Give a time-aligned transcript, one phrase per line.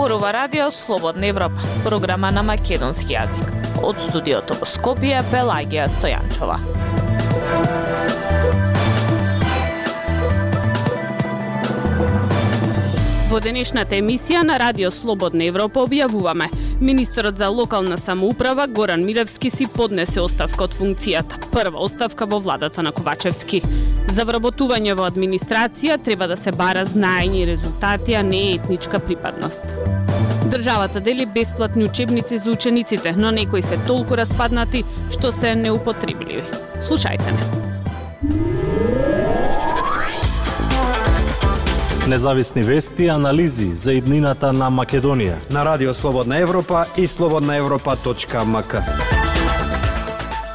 [0.00, 3.50] Зборува радио Слободна Европа, програма на македонски јазик.
[3.84, 6.56] Од студиото во Скопје Пелагија Стојанчова.
[13.28, 16.48] Во денешната емисија на Радио Слободна Европа објавуваме
[16.80, 21.36] Министерот за локална самоуправа Горан Милевски си поднесе оставка од функцијата.
[21.52, 23.60] Прва оставка во владата на Ковачевски.
[24.08, 29.62] За вработување во администрација треба да се бара знаење и резултати, а не етничка припадност.
[30.50, 36.42] Државата дели бесплатни учебници за учениците, но некои се толку распаднати што се неупотребливи.
[36.82, 37.70] Слушајте не.
[42.10, 45.36] Независни вести и анализи за иднината на Македонија.
[45.50, 48.74] На Радио Слободна Европа и слободнаевропа.мк.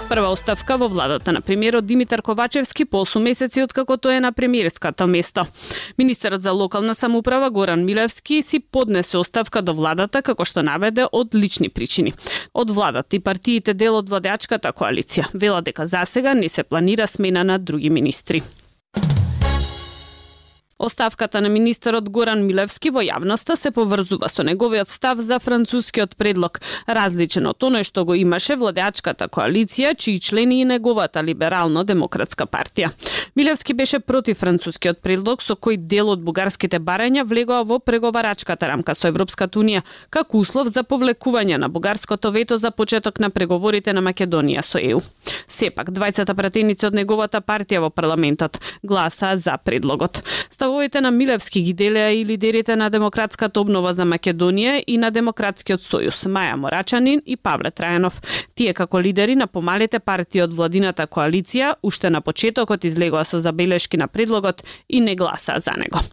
[0.09, 4.31] Прва оставка во владата на премиерот Димитар Ковачевски по 8 месеци откако тој е на
[4.33, 5.45] премиерската место.
[5.97, 11.33] Министерот за локална самоуправа Горан Милевски си поднесе оставка до владата како што наведе од
[11.33, 12.13] лични причини.
[12.53, 17.43] Од владата и партиите дел од владеачката коалиција вела дека засега не се планира смена
[17.43, 18.43] на други министри.
[20.79, 26.59] Оставката на министерот Горан Милевски во јавноста се поврзува со неговиот став за францускиот предлог,
[26.83, 32.89] различен од оној што го имаше владеачката коалиција, чии члени и неговата либерално-демократска партија.
[33.35, 38.95] Милевски беше против францускиот предлог со кој дел од бугарските барања влегоа во преговарачката рамка
[38.99, 44.03] со Европската унија како услов за повлекување на бугарското вето за почеток на преговорите на
[44.03, 44.99] Македонија со ЕУ.
[45.47, 50.19] Сепак, двајцата пратеници од неговата партија во парламентот гласаа за предлогот.
[50.75, 55.79] Ставовите на Милевски ги делеа и лидерите на Демократската обнова за Македонија и на Демократскиот
[55.79, 58.19] сојуз Маја Морачанин и Павле Трајанов.
[58.55, 63.95] Тие како лидери на помалите партии од владината коалиција уште на почетокот излегоа со забелешки
[63.95, 66.03] на предлогот и не гласаа за него.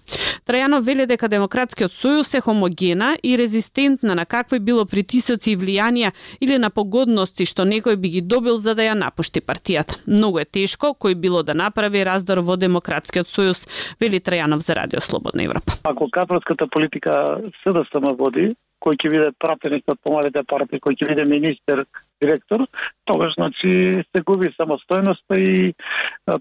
[0.46, 6.12] Трајанов вели дека Демократскиот сојуз е хомогена и резистентна на какви било притисоци и влијанија
[6.40, 9.98] или на погодности што некој би ги добил за да ја напушти партијата.
[10.06, 13.66] Многу е тешко кој било да направи раздор во Демократскиот сојуз,
[14.00, 15.72] вели Трајанов Стојанов за Радио Слободна Европа.
[15.84, 18.52] Ако кадровската политика СДСМ да води,
[18.84, 21.84] кој ќе биде пратеник од помалите партии, кој ќе биде министер,
[22.22, 22.64] директор,
[23.04, 23.70] тогаш значи
[24.10, 25.74] се губи самостојноста и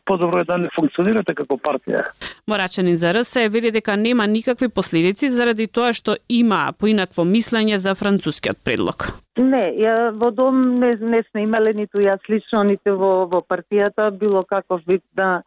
[0.06, 2.06] подобро е да не функционирате како партија.
[2.48, 7.82] Морачанин за РС е вели дека нема никакви последици заради тоа што има поинакво мислење
[7.82, 9.12] за францускиот предлог.
[9.40, 14.10] Не, ја во дом не, не сме имале ниту јас лично, ниту во, во партијата,
[14.12, 15.44] било каков вид на,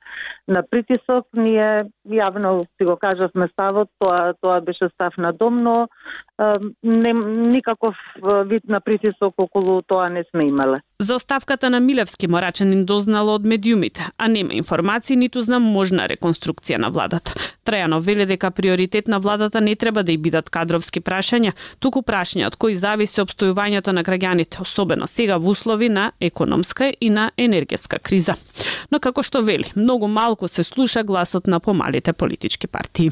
[0.48, 1.26] на притисок.
[1.36, 5.74] Ние јавно си го кажавме ставот, тоа, тоа беше став на дом, но
[6.82, 7.12] не,
[7.52, 7.94] никаков
[8.48, 10.78] вид на притисок околу тоа не сме имале.
[11.00, 16.78] За оставката на Милевски Морачанин дознал од медиумите, а нема информации ниту знам можна реконструкција
[16.78, 17.34] на владата.
[17.66, 21.50] Трајано вели дека приоритет на владата не треба да и бидат кадровски прашања,
[21.82, 27.10] туку прашања од кои зависи обстојувањето на граѓаните, особено сега во услови на економска и
[27.10, 28.36] на енергетска криза.
[28.90, 33.10] Но како што вели, многу малку се слуша гласот на помалите политички партии.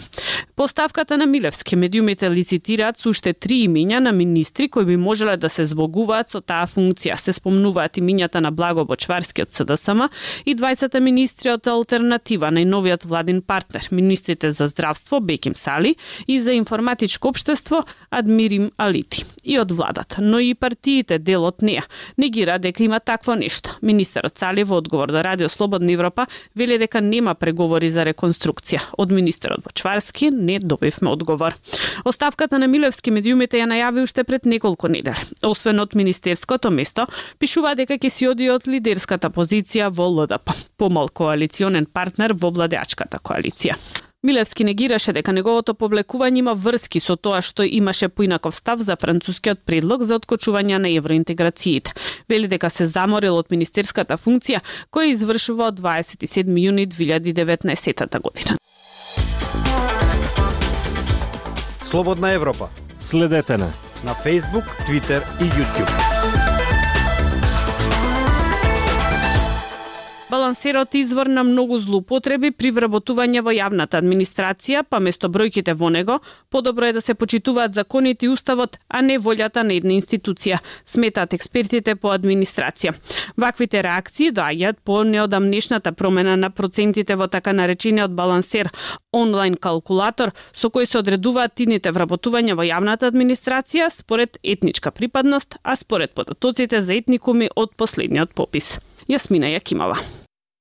[0.54, 5.49] Поставката на Милевски медиумите лицитираат со уште три имиња на министри кои би можеле да
[5.49, 7.16] се збогуваат со таа функција.
[7.16, 7.32] Се
[7.72, 10.08] спомнуваат имињата на Благо Бочварскиот СДСМ
[10.44, 15.96] и двајцата министри од алтернатива на новиот владин партнер, министрите за здравство Беким Сали
[16.26, 19.24] и за информатичко општество Адмирим Алити.
[19.44, 21.82] И од владата, но и партиите дел од неа
[22.18, 23.78] негира дека има такво нешто.
[23.82, 28.80] Министерот Сали во одговор до Радио Слободна Европа вели дека нема преговори за реконструкција.
[28.98, 31.54] Од министерот Бочварски не добивме одговор.
[32.04, 35.18] Оставката на Милевски медиумите ја најави уште пред неколку недели.
[35.42, 37.06] Освен од министерското место,
[37.38, 43.20] пишува дека ќе си оди од лидерската позиција во ЛДП, помал коалиционен партнер во владеачката
[43.22, 43.76] коалиција.
[44.22, 49.62] Милевски негираше дека неговото повлекување има врски со тоа што имаше поинаков став за францускиот
[49.66, 51.94] предлог за откочување на евроинтеграциите.
[52.28, 58.58] Вели дека се заморил од министерската функција која извршува од 27 јуни 2019 година.
[61.82, 62.69] Слободна Европа.
[63.00, 63.70] Следете на
[64.04, 66.51] на Facebook, Twitter и YouTube.
[70.32, 76.14] Балансерот извор на многу злоупотреби при вработување во јавната администрација, па место бројките во него,
[76.49, 81.34] подобро е да се почитуваат законите и уставот, а не волјата на една институција, сметаат
[81.37, 82.94] експертите по администрација.
[83.37, 88.70] Ваквите реакции доаѓаат по неодамнешната промена на процентите во така наречениот балансер,
[89.12, 95.76] онлайн калкулатор со кој се одредуваат тидните вработувања во јавната администрација според етничка припадност, а
[95.76, 98.78] според податоците за етникуми од последниот попис.
[99.12, 99.99] Јасмина Јакимова.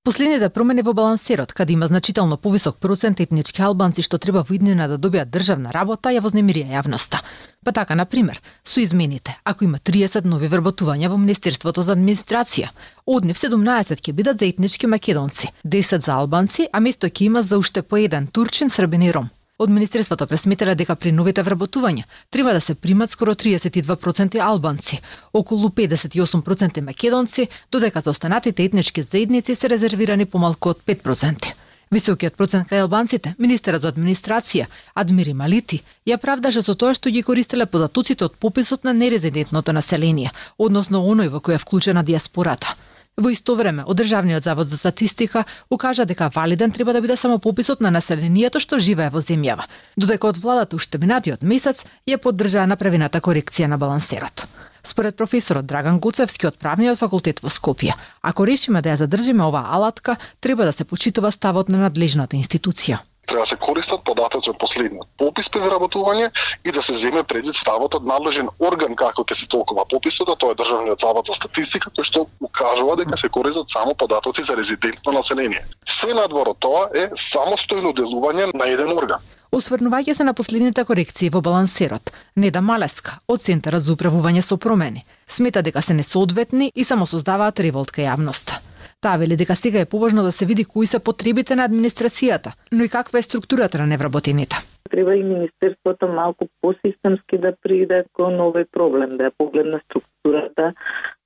[0.03, 4.87] Последните промени во балансерот, каде има значително повисок процент етнички албанци што треба во иднина
[4.89, 7.21] да добијат државна работа, ја вознемирија јавноста.
[7.63, 12.73] Па така, на пример, со измените, ако има 30 нови вработувања во Министерството за администрација,
[13.05, 17.43] од нив 17 ќе бидат за етнички македонци, 10 за албанци, а место ќе има
[17.43, 19.29] за уште по еден турчин, србен и ром.
[19.61, 24.97] Од Министерството пресметера дека при новите вработувања треба да се примат скоро 32% албанци,
[25.33, 31.53] околу 58% македонци, додека за останатите етнички заедници се резервирани помалку од 5%.
[31.91, 34.65] Високиот процент кај албанците, министерот за администрација,
[34.95, 40.31] Адмири Малити, ја правдаше со тоа што ги користеле податоците од пописот на нерезидентното население,
[40.57, 42.73] односно оној во кој е вклучена диаспората.
[43.21, 47.37] Во исто време, од Државниот завод за статистика укажа дека валиден треба да биде само
[47.37, 52.65] пописот на населението што живее во земјава, додека од владата уште минатиот месец ја поддржаа
[52.65, 54.47] направената корекција на балансерот.
[54.83, 59.69] Според професорот Драган Гуцевски од Правниот факултет во Скопје, ако решиме да ја задржиме оваа
[59.69, 64.59] алатка, треба да се почитува ставот на надлежната институција треба да се користат податоци од
[64.59, 66.29] последниот попис при вработување
[66.65, 70.35] и да се земе предвид ставот од надлежен орган како ќе се толкова пописот, а
[70.35, 74.57] тоа е Државниот завод за статистика кој што укажува дека се користат само податоци за
[74.57, 75.63] резидентно население.
[75.85, 79.21] Се надвор од тоа е самостојно делување на еден орган.
[79.51, 85.03] Осврнувајќи се на последните корекции во балансерот, Неда Малеска од Центарот за управување со промени
[85.27, 88.61] смета дека се несоодветни и само создаваат револт кај јавноста.
[89.01, 92.83] Таа вели дека сега е поважно да се види кои се потребите на администрацијата, но
[92.83, 94.55] и каква е структурата на невработените.
[94.91, 100.73] Треба и Министерството малку посистемски да прииде кон овој проблем, да ја погледне структурата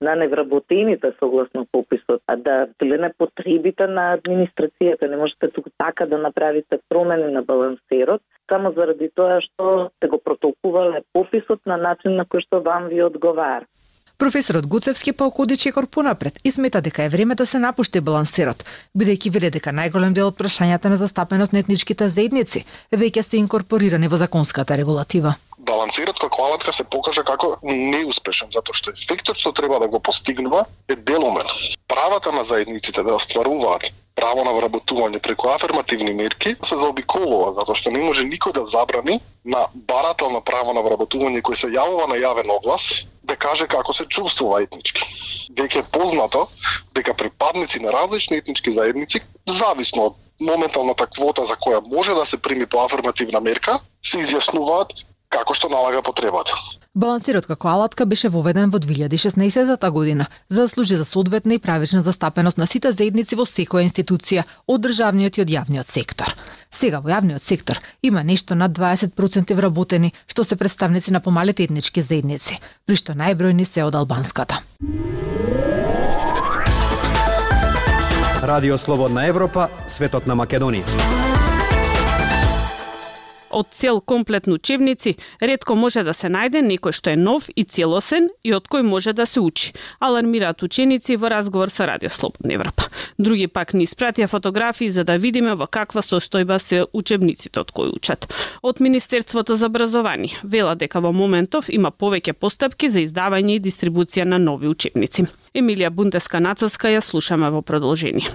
[0.02, 5.10] на невработените согласно пописот, а да гледне потребите на администрацијата.
[5.10, 10.24] Не можете туку така да направите промени на балансерот, само заради тоа што те го
[10.24, 13.68] протолкувале пописот на начин на кој што вам ви одговара.
[14.18, 18.64] Професорот Гуцевски па окоди чекор понапред и смета дека е време да се напушти балансерот,
[18.96, 24.08] бидејќи веле дека најголем дел од прашањата на застапеност на етничките заедници веќе се инкорпорирани
[24.08, 25.36] во законската регулатива
[25.66, 30.66] балансирот како алатка се покажа како неуспешен, затоа што ефектот што треба да го постигнува
[30.88, 31.48] е делумен.
[31.88, 37.92] Правата на заедниците да остваруваат право на вработување преку афирмативни мерки се заобиколува, затоа што
[37.92, 42.52] не може никој да забрани на барателно право на вработување кој се јавува на јавен
[42.60, 45.06] оглас да каже како се чувствува етнички.
[45.58, 46.46] Веќе е познато
[46.96, 52.38] дека припадници на различни етнички заедници, зависно од моменталната квота за која може да се
[52.38, 54.94] прими по афирмативна мерка, се изјаснуваат
[55.30, 56.54] како што налага потребата.
[56.96, 62.02] Балансирот како алатка беше воведен во 2016 година за да служи за соодветна и правечна
[62.02, 66.32] застапеност на сите заедници во секоја институција од државниот и од јавниот сектор.
[66.72, 72.02] Сега во јавниот сектор има нешто над 20% вработени што се представници на помалите етнички
[72.02, 74.64] заедници, при што најбројни се од албанската.
[78.42, 81.35] Радио Слободна Европа, светот на Македонија
[83.56, 88.28] од цел комплетни учебници, ретко може да се најде некој што е нов и целосен
[88.44, 89.72] и од кој може да се учи,
[90.04, 92.90] алармираат ученици во разговор со Радио Слободна Европа.
[93.18, 97.94] Други пак ни испратија фотографии за да видиме во каква состојба се учебниците од кои
[97.96, 98.28] учат.
[98.62, 104.28] Од Министерството за образование вела дека во моментов има повеќе постапки за издавање и дистрибуција
[104.28, 105.30] на нови учебници.
[105.56, 108.28] Емилија Бунтеска Нацовска ја слушаме во продолжение.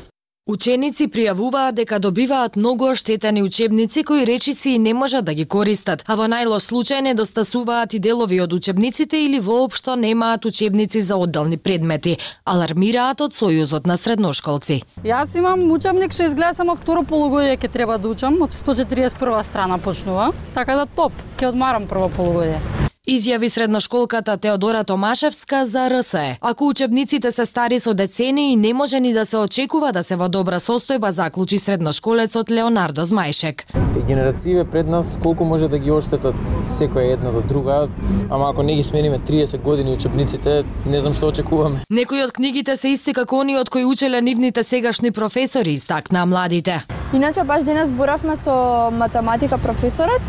[0.50, 6.16] Ученици пријавуваат дека добиваат многу оштетени учебници кои речиси не можат да ги користат, а
[6.18, 12.16] во најлош случај недостасуваат и делови од учебниците или воопшто немаат учебници за одделни предмети,
[12.44, 14.82] алармираат од Сојузот на средношколци.
[15.06, 19.78] Јас имам учебник што изгледа само второ полугодие ќе треба да учам, од 141 страна
[19.78, 22.79] почнува, така да топ, ќе одмарам прво полугодие
[23.10, 26.36] изјави средношколката Теодора Томашевска за РСЕ.
[26.40, 30.16] Ако учебниците се стари со децени и не може ни да се очекува да се
[30.16, 33.66] во добра состојба, заклучи средношколецот Леонардо Змајшек.
[34.06, 36.34] Генерациите пред нас колку може да ги оштетат
[36.70, 37.88] секоја една до друга,
[38.30, 41.82] ама ако не ги смениме 30 години учебниците, не знам што очекуваме.
[41.90, 46.86] Некои од книгите се исти како оние од кои учеле нивните сегашни професори, истакна младите.
[47.14, 50.22] Иначе баш денес боравме со математика професорот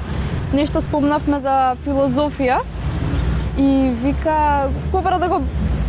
[0.53, 2.59] нешто спомнавме за филозофија
[3.57, 5.41] и вика, побара да го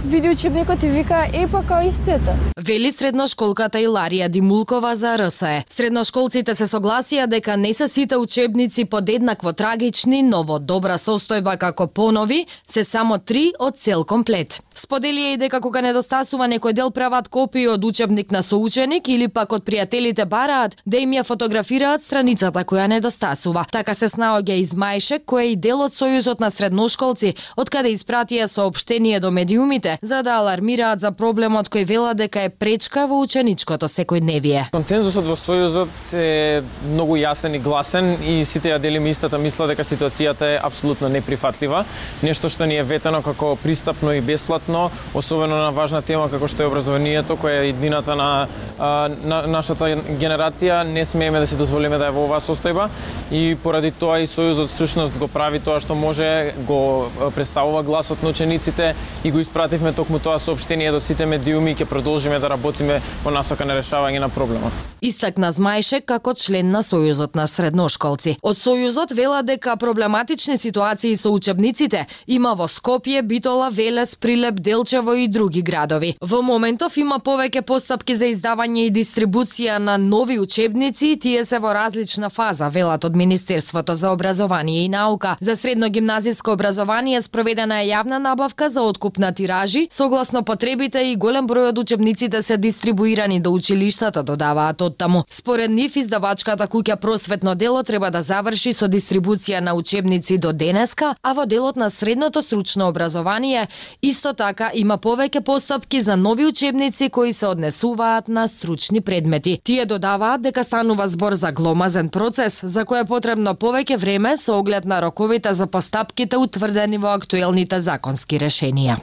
[0.04, 2.34] види учебникот и вика, е па као истета.
[2.58, 5.64] Вели средношколката Иларија Димулкова за РСЕ.
[5.70, 11.86] Средношколците се согласија дека не се сите учебници подеднакво трагични, но во добра состојба како
[11.86, 14.60] понови, се само три од цел комплет.
[14.74, 19.52] Споделија и дека кога недостасува некој дел прават копии од учебник на соученик или пак
[19.52, 23.66] од пријателите бараат да им ја фотографираат страницата која недостасува.
[23.70, 28.48] Така се снаоѓа Измајшек, кој е и дел од Сојузот на средношколци, од каде испратија
[28.48, 33.20] соопштение до медиумите учениците, за да алармираат за проблемот кој велат дека е пречка во
[33.22, 34.70] ученичкото секојдневие.
[34.72, 39.84] Консензусот во Сојузот е многу јасен и гласен и сите ја делиме истата мисла дека
[39.84, 41.84] ситуацијата е апсолутно неприфатлива.
[42.22, 46.62] Нешто што ни е ветено како пристапно и бесплатно, особено на важна тема како што
[46.62, 48.48] е образованието, која е иднината на,
[48.78, 52.88] на нашата генерација, не смееме да се дозволиме да е во оваа состојба
[53.30, 58.28] и поради тоа и Сојузот всушност го прави тоа што може, го представува гласот на
[58.28, 63.00] учениците и го испративме токму тоа соопштение до сите медиуми и ќе продолжиме да работиме
[63.24, 64.72] во насока на решавање на проблемот.
[65.00, 68.36] Истакна Змајше како член на Сојузот на средношколци.
[68.42, 75.14] Од Сојузот вела дека проблематични ситуации со учебниците има во Скопје, Битола, Велес, Прилеп, Делчево
[75.14, 76.16] и други градови.
[76.20, 81.74] Во моментов има повеќе постапки за издавање и дистрибуција на нови учебници, тие се во
[81.74, 85.36] различна фаза, велат од Министерството за образование и наука.
[85.40, 91.16] За средно гимназиско образование спроведена е јавна набавка за откуп на тиражи, согласно потребите и
[91.16, 95.24] голем број од учебниците да се дистрибуирани до училиштата, додаваат од таму.
[95.28, 101.14] Според нив, издавачката куќа Просветно дело треба да заврши со дистрибуција на учебници до денеска,
[101.22, 103.68] а во делот на средното стручно образование
[104.02, 109.60] исто така има повеќе постапки за нови учебници кои се однесуваат на стручни предмети.
[109.64, 114.58] Тие додаваат дека станува збор за гломазен процес за кој е потребно повеќе време со
[114.60, 119.00] оглед на роковите за постапките утврдени во актуелните законски решенија.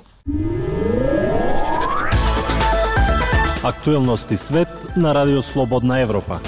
[3.63, 6.39] Актуелности свет на Радио Слободна Европа.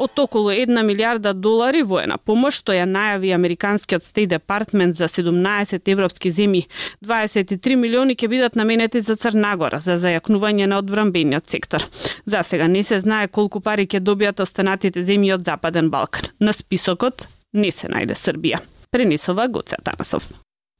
[0.00, 5.90] Од околу 1 милиарда долари воена помош што ја најави Американскиот Стейт Департмент за 17
[5.92, 6.62] европски земји,
[7.04, 11.84] 23 милиони ќе бидат наменети за Црнагора за зајакнување на одбранбениот сектор.
[12.24, 16.32] За сега не се знае колку пари ќе добијат останатите земји од Западен Балкан.
[16.40, 18.62] На списокот не се најде Србија.
[18.90, 20.30] Пренесова Гоце Танасов.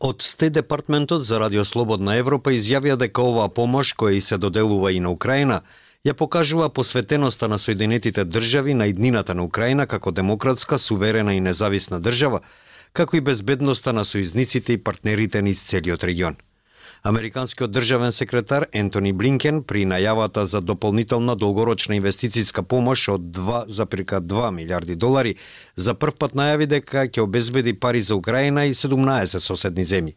[0.00, 4.96] Од сте Департментот за Радио Слободна Европа изјавија дека оваа помош која и се доделува
[4.96, 5.60] и на Украина
[6.04, 12.00] ја покажува посветеноста на Соединетите држави на иднината на Украина како демократска, суверена и независна
[12.00, 12.40] држава,
[12.92, 16.36] како и безбедноста на сојузниците и партнерите низ целиот регион.
[17.02, 24.96] Американскиот државен секретар Ентони Блинкен при најавата за дополнителна долгорочна инвестицијска помош од 2,2 милиарди
[24.96, 25.36] долари
[25.76, 30.16] за прв пат најави дека ќе обезбеди пари за Украина и 17 соседни земји.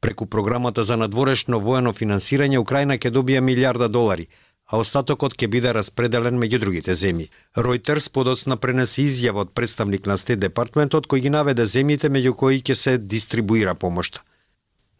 [0.00, 4.28] Преку програмата за надворешно воено финансирање Украина ќе добие милиарда долари,
[4.70, 7.28] а остатокот ќе биде распределен меѓу другите земји.
[7.58, 12.62] Ројтерс подоцна пренесе изјава од представник на Стет департментот кој ги наведе земјите меѓу кои
[12.62, 14.22] ќе се дистрибуира помошта.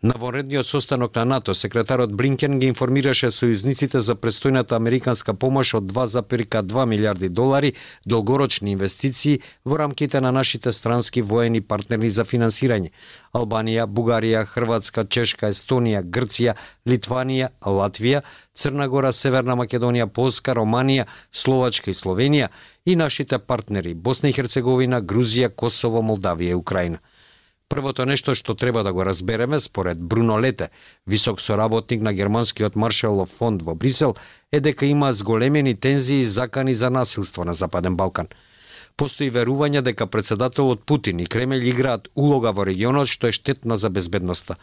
[0.02, 5.92] На вонредниот состанок на НАТО, секретарот Блинкен ги информираше сојузниците за престојната американска помош од
[5.92, 7.74] 2,2 милиарди долари
[8.06, 12.94] долгорочни инвестиции во рамките на нашите странски воени партнери за финансирање.
[13.36, 16.56] Албанија, Бугарија, Хрватска, Чешка, Естонија, Грција,
[16.88, 22.48] Литванија, Латвија, Црна Гора, Северна Македонија, Полска, Романија, Словачка и Словенија
[22.86, 27.04] и нашите партнери Босна и Херцеговина, Грузија, Косово, Молдавија и Украина.
[27.70, 30.70] Првото нешто што треба да го разбереме, според Бруно Лете,
[31.06, 34.14] висок соработник на Германскиот Маршалов фонд во Брисел,
[34.52, 38.26] е дека има зголемени тензии и закани за насилство на Западен Балкан.
[38.96, 43.90] Постои верување дека председателот Путин и Кремљ играат улога во регионот што е штетна за
[43.90, 44.56] безбедноста.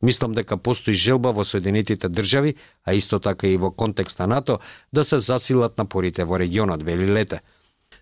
[0.00, 2.54] Мислам дека постои желба во Соединетите држави,
[2.84, 4.60] а исто така и во контекст на НАТО,
[4.92, 7.42] да се засилат напорите во регионот, вели Лете.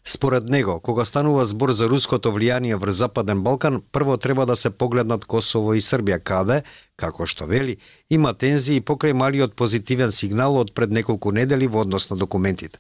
[0.05, 4.71] Според него, кога станува збор за руското влијание врз Западен Балкан, прво треба да се
[4.71, 6.63] погледнат Косово и Србија, каде,
[6.97, 7.77] како што вели,
[8.11, 12.79] има тензии покрај малиот позитивен сигнал од пред неколку недели во однос на документите.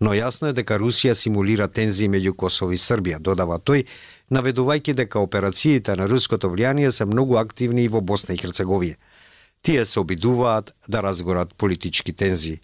[0.00, 3.84] Но јасно е дека Русија симулира тензии меѓу Косово и Србија, додава тој,
[4.32, 8.96] наведувајќи дека операциите на руското влијание се многу активни и во Босна и Херцеговија.
[9.62, 12.60] Тие се обидуваат да разгорат политички тензии.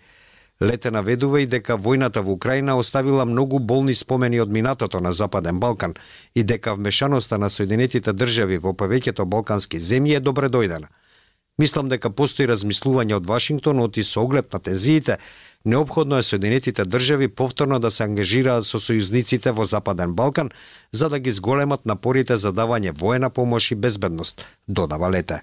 [0.61, 5.61] Лете наведува и дека војната во Украина оставила многу болни спомени од минатото на Западен
[5.61, 5.95] Балкан
[6.35, 10.89] и дека вмешаноста на Соединетите држави во повеќето балкански земји е добре дојдена.
[11.59, 15.19] Мислам дека постои размислување од Вашингтон оти со оглед на тензиите,
[15.65, 20.51] необходно е Соединетите држави повторно да се ангажираат со сојузниците во Западен Балкан
[20.93, 25.43] за да ги зголемат напорите за давање воена помош и безбедност, додава Лете.